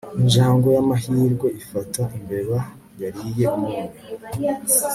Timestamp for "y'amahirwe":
0.75-1.47